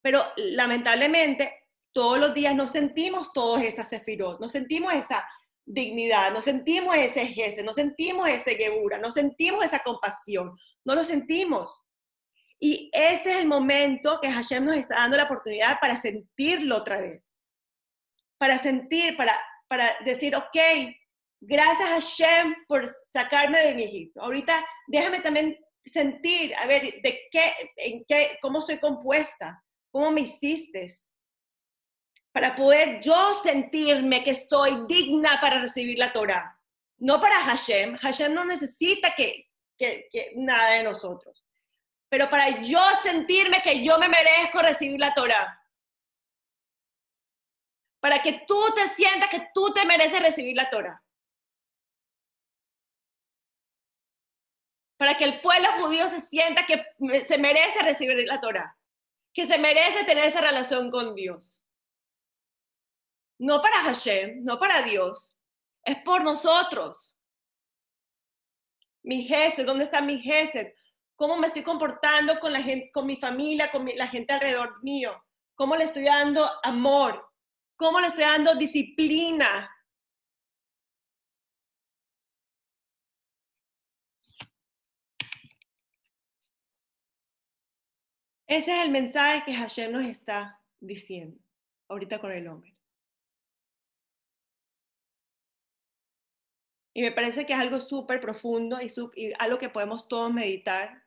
[0.00, 5.28] Pero lamentablemente, todos los días no sentimos todas esas sefirot, no sentimos esa
[5.66, 11.04] dignidad, no sentimos ese jefe, no sentimos ese gebura, no sentimos esa compasión, no lo
[11.04, 11.84] sentimos.
[12.58, 17.02] Y ese es el momento que Hashem nos está dando la oportunidad para sentirlo otra
[17.02, 17.42] vez.
[18.38, 20.56] Para sentir, para, para decir, ok,
[21.46, 24.22] Gracias a Hashem por sacarme de mi Egipto.
[24.22, 30.22] Ahorita déjame también sentir, a ver, de qué, en qué, cómo soy compuesta, cómo me
[30.22, 30.90] hiciste,
[32.32, 36.58] para poder yo sentirme que estoy digna para recibir la Torah.
[36.96, 37.96] No para Hashem.
[37.98, 41.44] Hashem no necesita que, que, que nada de nosotros.
[42.08, 45.60] Pero para yo sentirme que yo me merezco recibir la Torah.
[48.00, 51.03] Para que tú te sientas que tú te mereces recibir la Torah.
[54.96, 56.84] Para que el pueblo judío se sienta que
[57.26, 58.76] se merece recibir la Torah,
[59.32, 61.64] que se merece tener esa relación con Dios.
[63.38, 65.36] No para Hashem, no para Dios,
[65.82, 67.18] es por nosotros.
[69.02, 70.74] Mi jefe, ¿dónde está mi jefe?
[71.16, 75.22] ¿Cómo me estoy comportando con la gente, con mi familia, con la gente alrededor mío?
[75.54, 77.28] ¿Cómo le estoy dando amor?
[77.76, 79.70] ¿Cómo le estoy dando disciplina?
[88.54, 91.42] Ese es el mensaje que Hashem nos está diciendo
[91.88, 92.78] ahorita con el hombre.
[96.92, 101.04] Y me parece que es algo súper profundo y, y, algo que podemos todos meditar.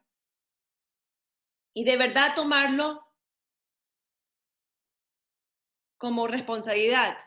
[1.73, 3.07] Y de verdad tomarlo
[5.97, 7.17] como responsabilidad.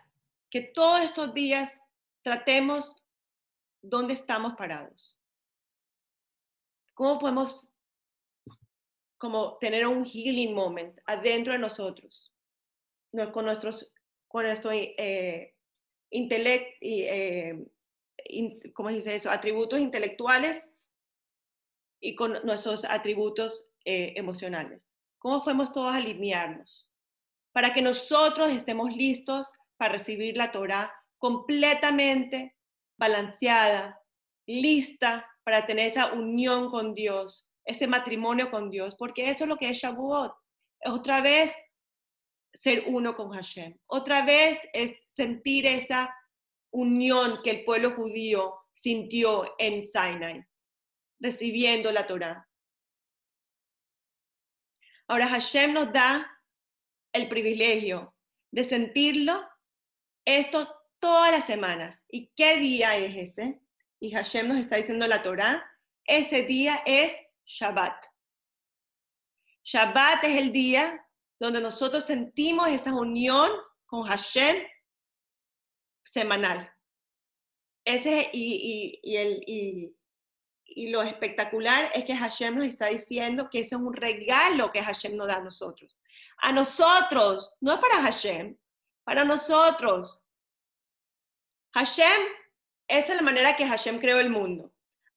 [0.50, 1.80] Que todos estos días
[2.20, 3.02] tratemos
[3.80, 5.18] dónde estamos parados.
[6.92, 7.70] ¿Cómo podemos
[9.20, 12.32] como tener un healing moment adentro de nosotros,
[13.32, 13.92] con nuestros,
[14.26, 15.54] con nuestro eh,
[16.08, 17.66] intelecto, eh,
[18.72, 19.30] ¿cómo se dice eso?
[19.30, 20.70] Atributos intelectuales
[22.00, 24.88] y con nuestros atributos eh, emocionales.
[25.18, 26.90] ¿Cómo fuimos todos a alinearnos?
[27.52, 32.56] Para que nosotros estemos listos para recibir la Torah completamente
[32.96, 34.00] balanceada,
[34.46, 39.56] lista para tener esa unión con Dios, ese matrimonio con Dios, porque eso es lo
[39.56, 40.32] que es Shavuot.
[40.86, 41.52] Otra vez
[42.52, 43.76] ser uno con Hashem.
[43.86, 46.14] Otra vez es sentir esa
[46.72, 50.44] unión que el pueblo judío sintió en Sinai,
[51.20, 52.48] recibiendo la Torah.
[55.08, 56.30] Ahora Hashem nos da
[57.12, 58.14] el privilegio
[58.52, 59.42] de sentirlo
[60.24, 62.02] esto todas las semanas.
[62.08, 63.60] ¿Y qué día es ese?
[64.00, 65.64] Y Hashem nos está diciendo la Torah.
[66.04, 67.12] Ese día es
[67.50, 68.06] Shabbat.
[69.64, 71.04] Shabbat es el día
[71.40, 73.50] donde nosotros sentimos esa unión
[73.86, 74.64] con Hashem
[76.04, 76.72] semanal.
[77.84, 83.80] Ese, y, el, y, lo espectacular es que Hashem nos está diciendo que ese es
[83.80, 85.98] un regalo que Hashem nos da a nosotros.
[86.38, 88.56] A nosotros, no para Hashem,
[89.02, 90.24] para nosotros.
[91.74, 92.22] Hashem,
[92.86, 94.72] esa es la manera que Hashem creó el mundo.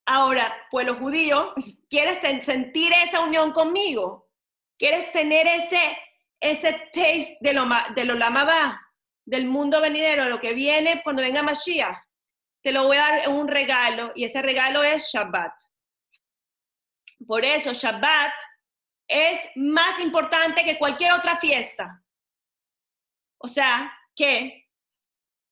[0.06, 1.54] Ahora, pueblo judío,
[1.94, 4.28] ¿quieres sentir esa unión conmigo?
[4.76, 5.96] ¿Quieres tener ese,
[6.40, 8.16] ese taste de lo, de lo
[9.24, 11.96] del mundo venidero, lo que viene cuando venga Mashiach?
[12.64, 15.52] Te lo voy a dar un regalo y ese regalo es Shabbat.
[17.28, 18.32] Por eso Shabbat
[19.06, 22.02] es más importante que cualquier otra fiesta.
[23.38, 24.68] O sea, que,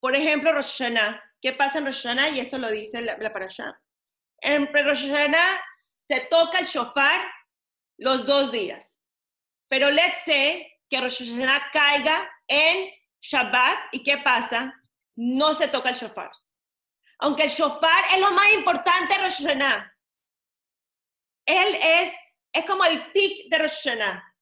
[0.01, 2.31] por ejemplo, Rosh Hashanah, ¿qué pasa en Rosh Hashanah?
[2.31, 3.81] Y eso lo dice la, la parasha.
[4.41, 5.61] En Rosh Hashanah
[6.13, 7.25] se toca el shofar
[7.97, 8.95] los dos días.
[9.69, 12.91] Pero let's say que Rosh Hashanah caiga en
[13.23, 14.75] Shabbat y ¿qué pasa?
[15.17, 16.31] No se toca el shofar.
[17.21, 19.97] Aunque el shofar es lo más importante de Rosh Hashanah.
[21.47, 22.13] Él es,
[22.53, 24.35] es como el pic de Rosh Hashanah.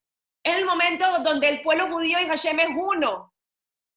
[0.42, 3.32] Es el momento donde el pueblo judío y Hashem es uno.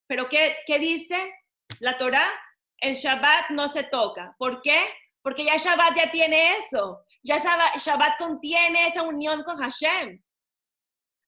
[0.07, 1.33] Pero ¿qué, qué dice
[1.79, 2.29] la Torah?
[2.77, 4.35] En Shabbat no se toca.
[4.37, 4.79] ¿Por qué?
[5.23, 7.03] porque ya Shabbat ya tiene eso.
[7.23, 10.21] Ya Shabbat contiene esa unión con Hashem.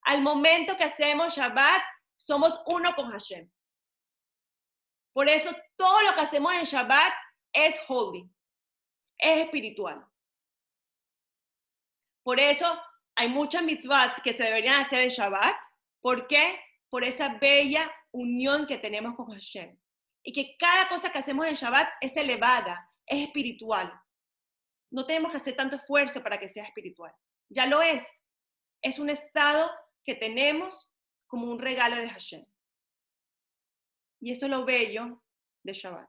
[0.02, 1.82] Al momento que hacemos Shabbat,
[2.16, 3.50] somos uno con Hashem.
[5.12, 7.12] Por eso todo lo que hacemos en Shabbat
[7.52, 8.30] es holy,
[9.16, 10.06] es espiritual.
[12.22, 12.66] Por eso
[13.14, 15.56] hay muchas mitzvahs que se deberían hacer en Shabbat.
[16.02, 16.60] ¿Por qué?
[16.90, 19.78] Por esa bella unión que tenemos con Hashem.
[20.22, 23.98] Y que cada cosa que hacemos en Shabbat es elevada, es espiritual.
[24.96, 27.12] No tenemos que hacer tanto esfuerzo para que sea espiritual.
[27.50, 28.02] Ya lo es.
[28.80, 29.70] Es un estado
[30.02, 30.90] que tenemos
[31.26, 32.46] como un regalo de Hashem.
[34.20, 35.22] Y eso es lo bello
[35.62, 36.08] de Shabbat.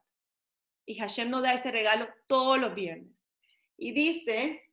[0.85, 3.13] Y Hashem nos da ese regalo todos los viernes.
[3.75, 4.71] Y dice,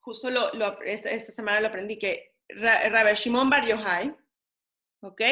[0.00, 4.14] justo lo, esta, semana lo aprendí, que Rabbi Shimon Bar Yochai,
[5.00, 5.22] ¿ok?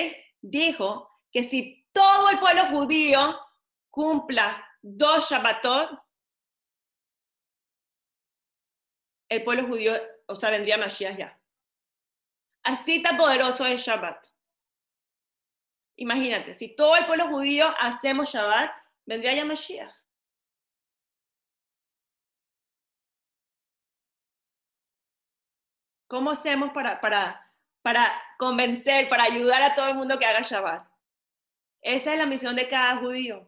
[0.41, 3.39] Dijo que si todo el pueblo judío
[3.91, 6.04] cumpla dos Shabbatot,
[9.35, 9.95] el pueblo judío,
[10.27, 11.39] o sea, vendría Mashiach ya.
[12.63, 14.27] Así tan poderoso es Shabbat.
[15.97, 18.73] Imagínate, si todo el pueblo judío hacemos Shabbat,
[19.07, 19.95] vendría ya Mashiach.
[26.09, 28.05] ¿Cómo hacemos para, para, para
[28.39, 30.87] convencer, para ayudar a todo el mundo que haga Shabbat?
[31.83, 33.47] Esa es la misión de cada judío.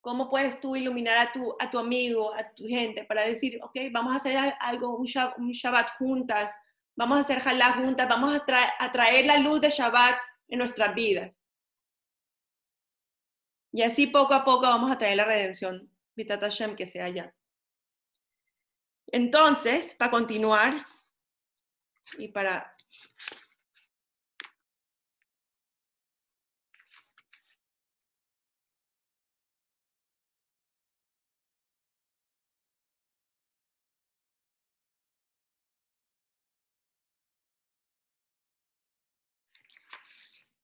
[0.00, 3.76] ¿Cómo puedes tú iluminar a tu, a tu amigo, a tu gente, para decir, ok,
[3.92, 6.54] vamos a hacer algo, un Shabbat, juntas,
[6.96, 10.94] vamos a hacer Jalá juntas, vamos a, a, traer la luz de Shabbat en nuestras
[10.94, 11.44] vidas?
[13.72, 17.34] Y así poco a poco vamos a traer la redención, Vitat Hashem, que sea ya.
[19.12, 20.86] Entonces, para continuar
[22.18, 22.74] y para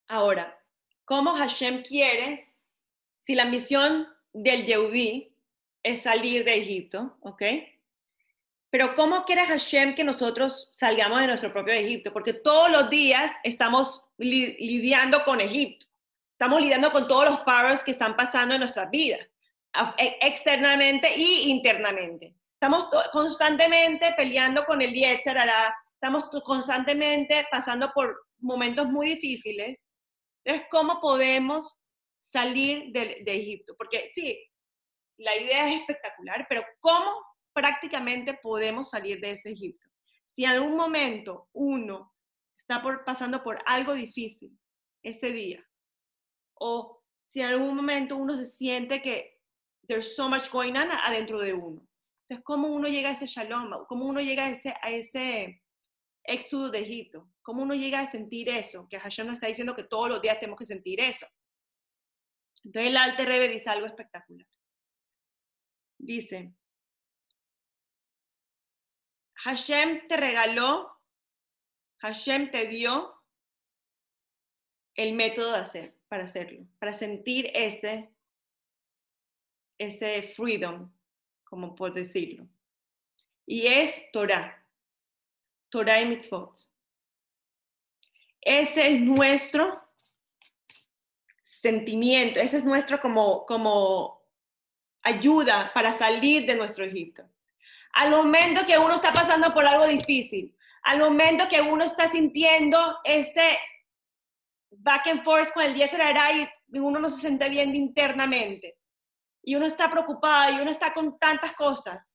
[0.09, 0.63] Ahora,
[1.05, 2.55] ¿cómo Hashem quiere,
[3.23, 5.35] si la misión del Yehudi
[5.83, 7.43] es salir de Egipto, ¿ok?
[8.71, 12.13] Pero ¿cómo quiere Hashem que nosotros salgamos de nuestro propio Egipto?
[12.13, 15.87] Porque todos los días estamos lidiando con Egipto.
[16.33, 19.27] Estamos lidiando con todos los powers que están pasando en nuestras vidas,
[19.97, 22.35] e, externamente y internamente.
[22.53, 25.37] Estamos constantemente peleando con el Yetzer
[25.95, 29.87] estamos constantemente pasando por momentos muy difíciles
[30.47, 31.79] entonces, ¿cómo podemos
[32.21, 33.75] salir de, Egipto?
[33.77, 34.39] Porque sí,
[35.19, 37.21] la idea es espectacular, pero ¿cómo
[37.57, 39.89] prácticamente podemos salir de ese Egipto.
[40.27, 42.15] Si en algún momento uno
[42.59, 44.57] está pasando por algo difícil
[45.03, 45.67] ese día,
[46.61, 49.41] o si en algún momento uno se siente que
[49.89, 51.89] there's so much going on adentro de uno.
[52.23, 53.87] Entonces, ¿cómo uno llega a ese shalom?
[53.89, 55.63] ¿Cómo uno llega a ese, a ese
[56.25, 57.27] éxodo de Egipto?
[57.47, 58.89] ¿Cómo uno llega a sentir eso?
[58.89, 61.29] Que Hashem nos está diciendo que todos los días tenemos que sentir eso.
[62.65, 64.49] Entonces el Alte Rebbe dice algo espectacular.
[65.97, 66.53] Dice,
[69.35, 70.91] Hashem te regaló,
[71.99, 73.15] Hashem te dio
[74.97, 78.13] el método de hacer, para hacerlo, para sentir ese,
[79.79, 80.93] ese freedom,
[81.45, 82.49] como por decirlo.
[83.47, 84.67] Y es Torah,
[85.71, 86.76] Torah y mitzvot.
[88.47, 89.83] Ese es nuestro
[91.43, 94.23] sentimiento, ese es nuestro como, como
[95.03, 97.29] ayuda para salir de nuestro Egipto.
[97.95, 103.01] Al momento que uno está pasando por algo difícil, al momento que uno está sintiendo
[103.03, 103.59] ese
[104.71, 105.91] back and forth con el día
[106.73, 108.79] y uno no se siente bien internamente,
[109.43, 112.13] y uno está preocupado y uno está con tantas cosas.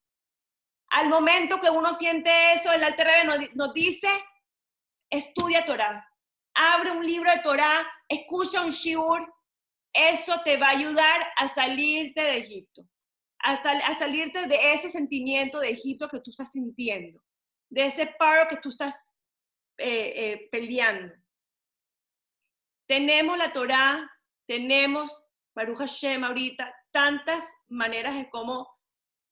[0.92, 4.08] Al momento que uno siente eso, el Alter nos, dice,
[5.10, 6.08] estudia Torah,
[6.54, 9.32] abre un libro de Torah, escucha un shiur,
[9.94, 12.84] eso te va a ayudar a salirte de Egipto,
[13.40, 17.22] a, salirte de ese sentimiento de Egipto que tú estás sintiendo,
[17.70, 18.96] de ese paro que tú estás
[19.78, 21.14] eh, eh, peleando.
[22.88, 24.10] Tenemos la Torah,
[24.48, 25.26] tenemos
[25.56, 28.70] Baruch Hashem ahorita, tantas maneras de cómo,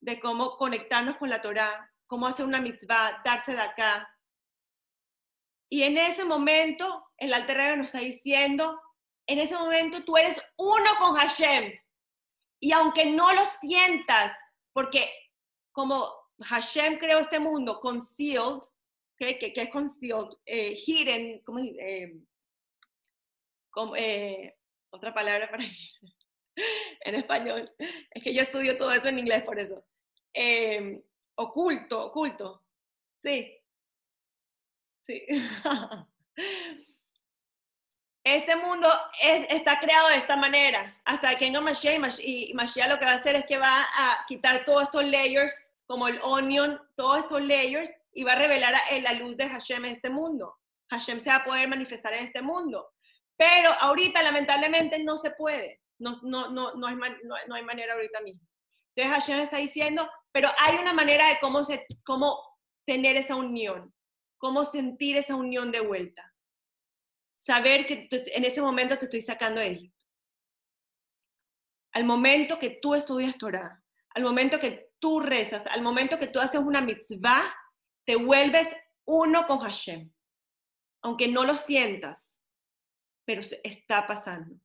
[0.02, 4.10] de cómo conectarnos con la Torah, cómo hacer una mitzvah, darse de acá.
[5.70, 8.82] Y en ese momento, el Alter nos está diciendo,
[9.28, 11.72] en ese momento tú eres uno con Hashem.
[12.60, 14.36] Y aunque no lo sientas,
[14.74, 15.12] porque
[15.72, 18.62] como Hashem creó este mundo concealed,
[19.16, 22.24] que, que, es concealed, eh, hidden, como, eh,
[23.98, 24.56] eh,
[24.90, 25.64] otra palabra para
[27.02, 27.72] en español,
[28.12, 29.86] es que yo estudio todo eso en inglés por eso.
[31.36, 32.64] oculto, oculto,
[33.22, 33.59] sí.
[35.10, 35.26] Sí.
[38.24, 38.88] este mundo
[39.50, 41.02] está creado de esta manera.
[41.04, 44.24] Hasta que venga Mashiach, y Mashiach lo que va a hacer es que va a
[44.28, 45.52] quitar todos estos layers,
[45.88, 49.94] como el onion, todos estos layers, y va a revelar la luz de Hashem en
[49.94, 50.56] este mundo.
[50.92, 52.92] Hashem se va a poder manifestar en este mundo.
[53.36, 55.82] Pero ahorita, lamentablemente, no se puede.
[55.98, 58.48] No, no, no, no, hay, no, hay manera ahorita mismo.
[58.96, 62.40] Entonces Hashem está diciendo, pero hay una manera de cómo, se, cómo
[62.86, 63.92] tener esa unión,
[64.40, 66.30] cómo sentir esa unión de vuelta
[67.40, 70.06] saber que en ese momento te estoy sacando de Egipto.
[71.94, 76.40] Al momento que tú estudias Torah, al momento que tú rezas, al momento que tú
[76.40, 77.52] haces una mitzvah,
[78.06, 78.68] te vuelves
[79.06, 80.12] uno con Hashem.
[81.02, 82.40] Aunque no lo sientas,
[83.26, 84.60] pero está pasando.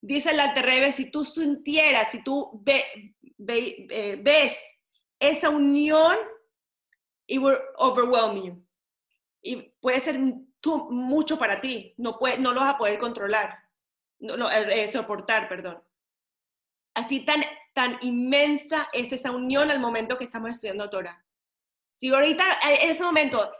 [0.00, 4.56] Dice el Alterrebe, si tú sintieras, si tú eh, ves
[5.18, 6.16] esa unión,
[7.26, 8.63] it will overwhelm you.
[9.46, 10.18] Y puede ser
[10.88, 13.58] mucho para ti, no, puede, no lo vas a poder controlar,
[14.18, 15.82] no, eh, eh, soportar, perdón.
[16.94, 17.42] Así tan,
[17.74, 21.22] tan inmensa es esa unión al momento que estamos estudiando Torah.
[21.90, 23.52] Si ahorita, en ese momento,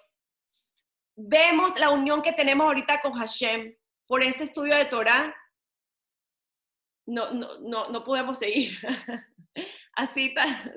[1.16, 3.76] vemos la unión que tenemos ahorita con Hashem
[4.06, 5.36] por este estudio de Torah,
[7.04, 8.78] no, no, no, no podemos seguir.
[9.96, 10.34] Así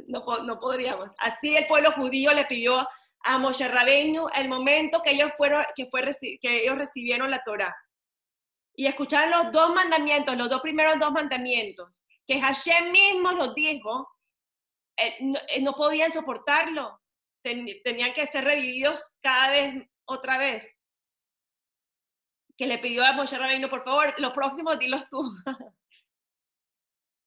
[0.07, 1.11] no, no podríamos.
[1.17, 2.85] Así el pueblo judío le pidió
[3.23, 6.01] a Moshe Rabbeinu el momento que ellos, fueron, que, fue,
[6.41, 7.75] que ellos recibieron la Torah.
[8.75, 14.07] Y escucharon los dos mandamientos, los dos primeros dos mandamientos, que Hashem mismo los dijo,
[14.97, 15.17] eh,
[15.49, 16.99] eh, no, podían soportarlo.
[17.41, 20.67] tenían que ser revividos cada vez, otra vez.
[22.57, 25.23] Que le pidió a Moshe Rabbeinu, por favor, los próximos dilos tú.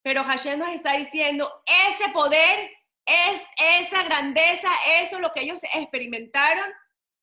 [0.02, 2.70] Pero Hashem nos está diciendo, ese poder
[3.10, 3.42] es
[3.80, 4.68] esa grandeza,
[5.00, 6.70] eso es lo que ellos experimentaron.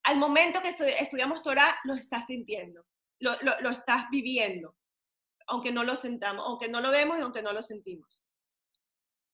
[0.03, 0.69] Al momento que
[0.99, 2.85] estudiamos Torah, lo estás sintiendo,
[3.19, 4.75] lo, lo, estás viviendo,
[5.47, 8.23] aunque no lo sentamos, aunque no lo vemos y aunque no lo sentimos.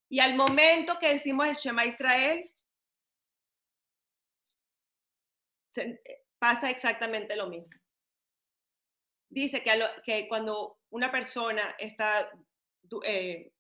[0.10, 2.54] Y al momento que decimos el Shema Israel,
[6.38, 7.70] pasa exactamente lo mismo.
[9.30, 12.30] Dice que, que cuando una persona está
[13.04, 13.53] eh,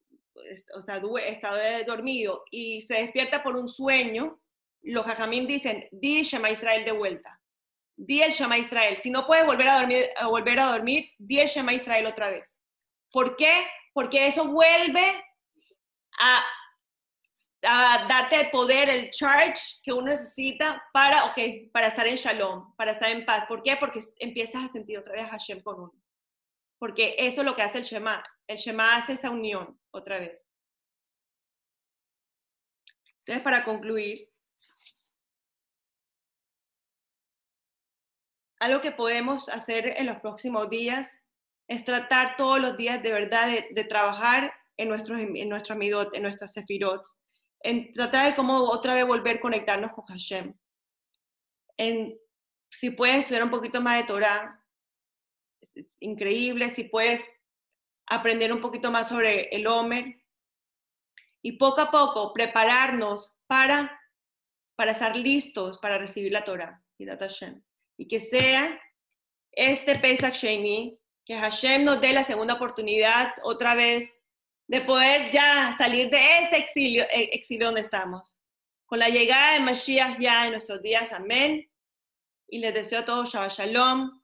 [0.75, 4.39] o sea, estado dormido y se despierta por un sueño,
[4.81, 7.39] los jajamim dicen, di el Shema Israel de vuelta.
[7.95, 8.97] Di el Shema Israel.
[9.01, 12.59] Si no puedes volver a dormir, a volver a dormir, di el Israel otra vez.
[13.11, 13.53] ¿Por qué?
[13.93, 15.23] Porque eso vuelve
[16.19, 16.43] a
[17.65, 22.75] a darte el poder, el charge que uno necesita para, okay, para estar en shalom,
[22.75, 23.45] para estar en paz.
[23.47, 23.77] ¿Por qué?
[23.77, 26.02] Porque empiezas a sentir otra vez a Hashem con uno.
[26.83, 28.21] Porque eso es lo que hace el Shema.
[28.45, 30.45] El Shema hace esta unión otra vez.
[33.19, 34.29] Entonces, para concluir,
[38.59, 41.09] algo que podemos hacer en los próximos días
[41.69, 46.23] es tratar todos los días de verdad de, trabajar en, nuestros, en nuestra midot, en
[46.23, 47.07] nuestras sefirot,
[47.61, 50.53] en tratar de cómo otra vez volver a conectarnos con Hashem.
[51.77, 52.19] En,
[52.69, 54.62] si puedes estudiar un poquito más de Torah,
[55.99, 57.21] increíble, si puedes
[58.07, 60.21] aprender un poquito más sobre el Homer
[61.41, 63.99] y poco a poco prepararnos para,
[64.75, 67.61] para estar listos para recibir la Torah y Hashem.
[67.97, 68.79] Y que sea
[69.51, 74.13] este Pesach Sheni, que Hashem nos dé la segunda oportunidad otra vez
[74.67, 78.39] de poder ya salir de este exilio, eh, exilio donde estamos.
[78.85, 81.69] Con la llegada de Mashiach ya en nuestros días, amén.
[82.47, 84.22] Y les deseo a todos Shabbat Shalom.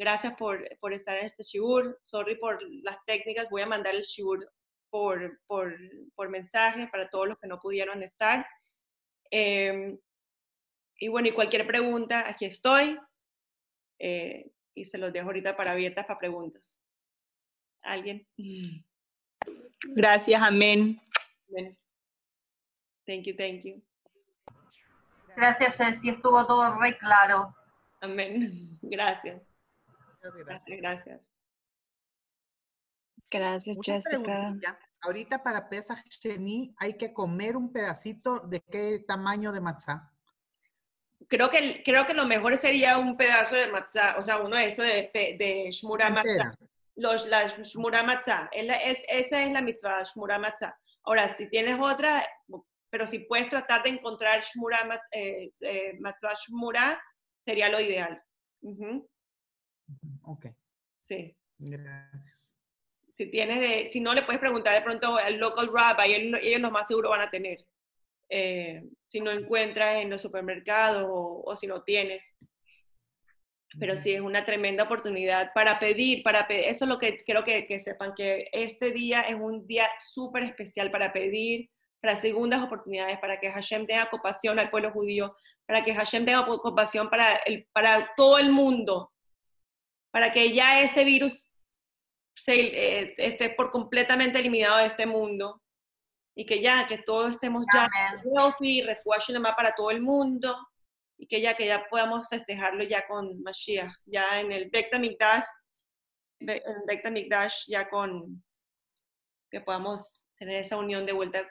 [0.00, 1.98] Gracias por, por estar en este shiur.
[2.00, 3.50] Sorry por las técnicas.
[3.50, 4.50] Voy a mandar el shiur
[4.88, 5.76] por, por,
[6.14, 8.46] por mensaje para todos los que no pudieron estar.
[9.30, 9.98] Em,
[10.96, 12.98] y bueno, y cualquier pregunta, aquí estoy.
[13.98, 16.78] Eh, y se los dejo ahorita para abiertas para preguntas.
[17.82, 18.26] ¿Alguien?
[19.94, 20.98] Gracias, amén.
[23.06, 23.82] Thank you, thank you.
[25.36, 27.54] Gracias, Ceci, estuvo todo re claro.
[28.00, 28.78] Amén.
[28.80, 29.49] Gracias.
[30.20, 31.20] Gracias, gracias.
[33.30, 34.58] Gracias, Jessica.
[35.02, 40.12] Ahorita para Pesach Sheni hay que comer un pedacito de qué tamaño de matzá.
[41.28, 44.66] Creo que, creo que lo mejor sería un pedazo de matzá, o sea, uno de
[44.66, 46.54] eso de, de shmura matzá
[47.00, 48.48] los, la Shmura Matzah.
[48.52, 50.76] Es, esa es la mitzvah, Shmura Matzah.
[51.04, 52.22] Ahora, si tienes otra,
[52.90, 57.02] pero si puedes tratar de encontrar Shmura, eh, eh, Matzah Shmura,
[57.44, 58.22] sería lo ideal.
[60.22, 60.46] Ok.
[60.98, 61.36] Sí.
[61.58, 62.56] Gracias.
[63.16, 66.60] Si tienes de, si no le puedes preguntar de pronto al local rabbi, ellos, ellos
[66.60, 67.66] lo más seguro van a tener.
[68.28, 72.36] Eh, si no encuentras en los supermercados o, o si no tienes
[73.78, 77.66] pero sí es una tremenda oportunidad para pedir, para eso es lo que quiero que,
[77.66, 81.70] que sepan, que este día es un día súper especial para pedir,
[82.00, 85.36] para segundas oportunidades, para que Hashem tenga compasión al pueblo judío,
[85.66, 89.12] para que Hashem tenga compasión para, el, para todo el mundo,
[90.10, 91.50] para que ya este virus
[92.34, 95.62] se, eh, esté por completamente eliminado de este mundo
[96.34, 97.88] y que ya, que todos estemos ya
[98.24, 100.56] healthy, refugio para todo el mundo
[101.18, 105.44] y que ya que ya podamos festejarlo ya con Mashiach, ya en el Bekta Mikdash,
[106.40, 107.20] en
[107.68, 108.42] ya con
[109.50, 111.46] que podamos tener esa unión de vuelta,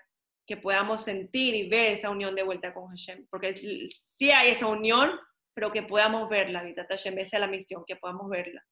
[0.48, 4.66] que podamos sentir y ver esa unión de vuelta con Hashem, porque sí hay esa
[4.66, 5.12] unión,
[5.60, 8.66] pero que podamos verla, Hashem, esa es la misión, que podamos verla.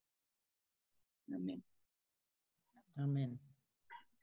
[1.27, 1.61] Amén.
[2.95, 3.38] Amén.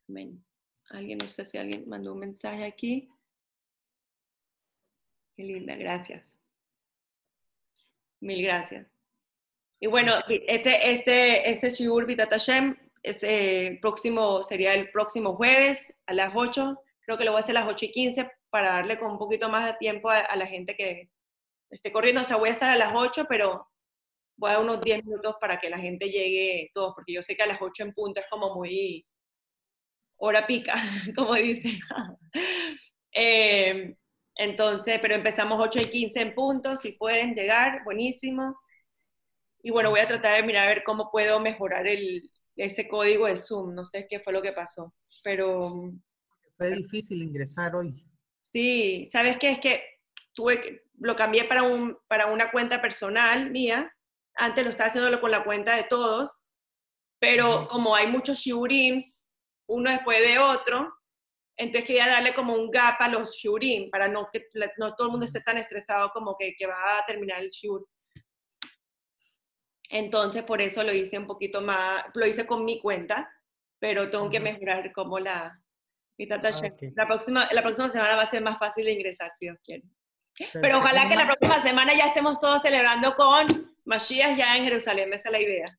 [0.08, 0.42] Amén.
[0.88, 3.10] Alguien, no sé si alguien mandó un mensaje aquí.
[5.36, 6.26] Qué linda, gracias.
[8.20, 8.86] Mil gracias.
[9.78, 15.84] Y bueno, este, este, este Shiur Vitat Hashem es, eh, próximo, sería el próximo jueves
[16.06, 16.80] a las 8.
[17.02, 19.18] Creo que lo voy a hacer a las 8 y 15 para darle con un
[19.18, 21.10] poquito más de tiempo a, la gente que
[21.74, 22.22] esté corriendo.
[22.22, 23.68] O sea, voy a estar a las 8, pero
[24.36, 27.36] voy a dar unos 10 minutos para que la gente llegue todos, porque yo sé
[27.36, 29.06] que a las 8 en punto es como muy
[30.16, 30.74] hora pica,
[31.16, 31.78] como dicen.
[33.14, 33.96] eh,
[34.36, 38.56] entonces, pero empezamos 8 y 15 en puntos, si pueden llegar, buenísimo.
[39.62, 43.26] Y bueno, voy a tratar de mirar a ver cómo puedo mejorar el, ese código
[43.26, 43.74] de Zoom.
[43.74, 45.92] No sé qué fue lo que pasó, pero...
[46.56, 47.92] Fue difícil ingresar hoy.
[48.40, 49.52] Sí, ¿sabes qué?
[49.52, 49.82] Es que
[50.32, 53.92] tuve que, lo cambié para, un, para una cuenta personal mía.
[54.36, 56.32] Antes lo estaba haciéndolo con la cuenta de todos,
[57.20, 59.24] pero como hay muchos shiurims,
[59.66, 60.92] uno después de otro,
[61.56, 65.10] entonces quería darle como un gap a los shurim para no que no todo el
[65.12, 67.86] mundo esté tan estresado como que, que va a terminar el shur.
[69.88, 73.30] Entonces por eso lo hice un poquito más, lo hice con mi cuenta,
[73.78, 75.60] pero tengo que mejorar como la, ah,
[76.96, 79.84] la, próxima, la próxima semana va a ser más fácil de ingresar si Dios quiere.
[80.52, 85.12] Pero ojalá que la próxima semana ya estemos todos celebrando con Mashiach ya en Jerusalén,
[85.12, 85.78] esa es la idea.